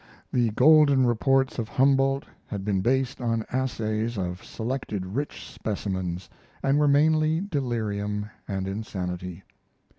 The 0.33 0.49
golden 0.49 1.05
reports 1.05 1.59
of 1.59 1.69
Humboldt 1.69 2.25
had 2.47 2.65
been 2.65 2.81
based 2.81 3.21
on 3.21 3.45
assays 3.51 4.17
of 4.17 4.43
selected 4.43 5.05
rich 5.05 5.47
specimens, 5.47 6.27
and 6.63 6.79
were 6.79 6.87
mainly 6.87 7.39
delirium 7.41 8.27
and 8.47 8.67
insanity. 8.67 9.43